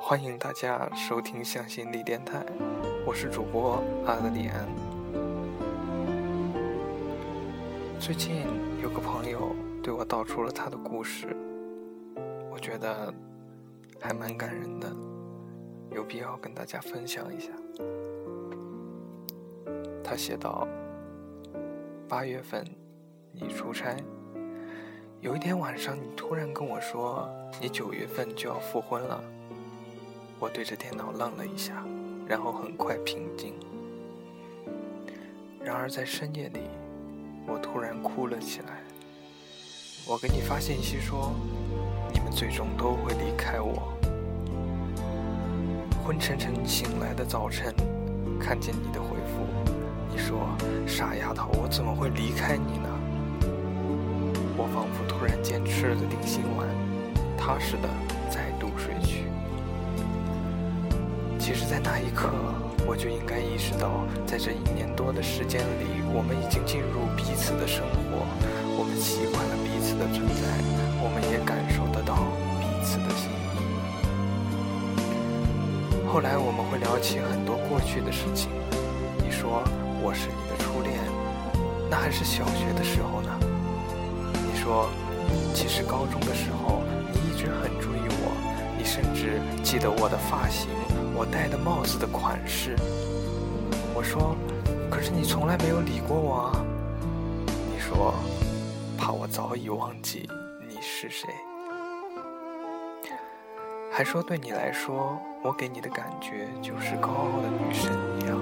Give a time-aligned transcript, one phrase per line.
[0.00, 2.46] 欢迎大家收听向心力电台，
[3.04, 4.66] 我是主播阿德里安。
[7.98, 8.46] 最近
[8.80, 11.36] 有个朋友对我道出了他的故事，
[12.50, 13.12] 我觉得
[14.00, 14.88] 还蛮感人的，
[15.90, 17.50] 有必要跟大家分享一下。
[20.02, 20.66] 他写道：
[22.08, 22.64] 八月份
[23.32, 23.96] 你出差，
[25.20, 27.28] 有一天晚上你突然跟我说
[27.60, 29.22] 你九月份就要复婚了。
[30.40, 31.84] 我对着电脑愣了一下，
[32.26, 33.54] 然后很快平静。
[35.60, 36.60] 然而在深夜里，
[37.46, 38.82] 我突然哭了起来。
[40.06, 41.34] 我给你发信息说，
[42.14, 43.92] 你们最终都会离开我。
[46.04, 47.74] 昏沉沉醒来的早晨，
[48.40, 49.44] 看见你的回复，
[50.10, 50.48] 你说
[50.88, 52.88] ：“傻丫头，我怎么会离开你呢？”
[54.56, 56.66] 我仿佛突然间吃了个定心丸，
[57.36, 57.88] 踏实的
[58.30, 59.27] 再度睡去。
[61.48, 62.28] 其实，在那一刻，
[62.86, 68.20] 我就应该意识到，在这一年多的时间里，我们已经进入彼此的生活，
[68.76, 70.44] 我们习惯了彼此的存在，
[71.00, 72.28] 我们也感受得到
[72.60, 73.64] 彼此的心意。
[76.04, 78.50] 后来，我们会聊起很多过去的事情。
[79.24, 79.64] 你说
[80.04, 81.00] 我是你的初恋，
[81.88, 83.32] 那还是小学的时候呢？
[84.44, 84.90] 你说，
[85.54, 88.36] 其实高中的时候，你一直很注意我，
[88.76, 90.68] 你甚至记得我的发型。
[91.18, 92.76] 我戴的帽子的款式，
[93.92, 94.36] 我说，
[94.88, 96.64] 可是你从来没有理过我啊。
[97.74, 98.14] 你说，
[98.96, 100.30] 怕我早已忘记
[100.68, 101.28] 你是谁，
[103.90, 108.38] 还说对你来说，我给你的感觉就是高傲的女神一样。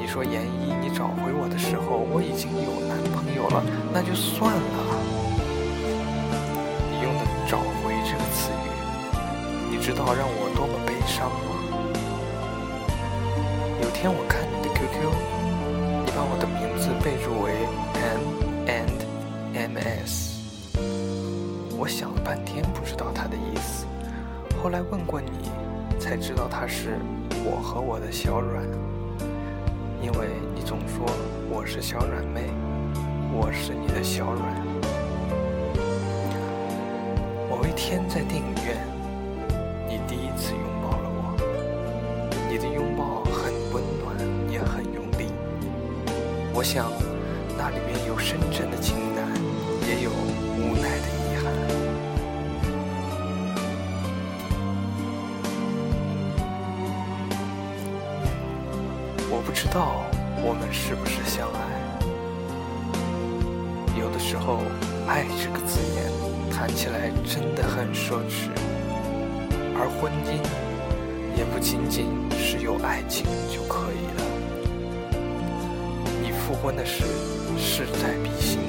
[0.00, 3.62] 你说研一，你找回我的时候，我已经有男朋友了，
[3.92, 4.78] 那就算了。
[6.90, 8.72] 你用的“找回”这个词语，
[9.70, 11.56] 你知道让我多么悲伤吗？
[13.80, 14.94] 有天我看你的 QQ，
[16.04, 18.20] 你把我的名字备注为 M
[18.68, 19.00] and
[19.74, 20.12] MS，
[21.78, 23.86] 我想了半天不知道它的意思，
[24.62, 25.50] 后来问过你，
[25.98, 26.98] 才知道它是
[27.42, 28.62] 我和我的小软，
[30.02, 31.06] 因为你总说
[31.50, 32.50] 我是小软妹，
[33.32, 34.44] 我是你的小软。
[37.48, 38.76] 某一天在电影院，
[39.88, 40.77] 你第一次用，
[42.50, 44.16] 你的拥抱很温暖，
[44.50, 45.30] 也很用力。
[46.54, 46.90] 我想，
[47.58, 49.22] 那里面有深沉的情感，
[49.86, 51.52] 也有无奈的遗憾。
[59.30, 60.06] 我不知道
[60.42, 61.60] 我们是不是相爱。
[64.00, 64.60] 有的时候
[65.06, 66.10] ，“爱”这个字眼
[66.50, 68.48] 谈起来真的很奢侈，
[69.76, 70.40] 而婚姻
[71.58, 72.06] 不仅仅
[72.38, 74.22] 是有爱情就可以了。
[76.22, 77.02] 你复婚的事
[77.58, 78.60] 势在必行，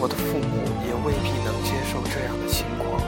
[0.00, 3.00] 我的父母也未必能接受这样的情况。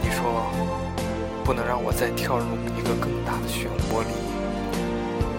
[0.00, 0.50] 你说
[1.44, 2.46] 不能让我再跳入
[2.78, 4.14] 一个更大的漩涡里，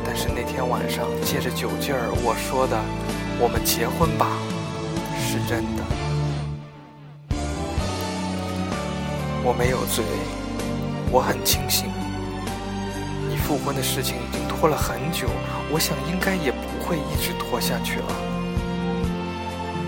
[0.06, 2.80] 但是那天晚上借着酒劲儿，我说的
[3.42, 4.28] “我们结婚吧”
[5.18, 5.82] 是真的。
[9.44, 10.06] 我没有醉，
[11.14, 11.92] 我很庆幸。
[13.30, 15.28] 你复婚的事情已经拖了很久，
[15.72, 18.08] 我想应该也不会一直拖下去了。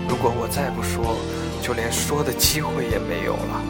[0.08, 1.16] 如果我再不说，
[1.60, 3.60] 就连说的机会也没有了。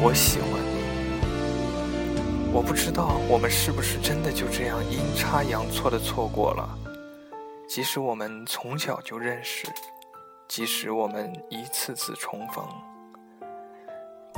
[0.00, 0.50] 我喜欢
[2.46, 6.78] 你，我不知道我们是不是真的就这样阴差阳错的错过了。
[7.68, 9.66] 即使我们从小就认识，
[10.46, 12.64] 即使我们一次次重逢。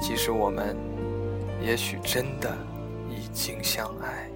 [0.01, 0.77] 即使我们
[1.65, 2.55] 也许真的
[3.09, 4.34] 已经相爱。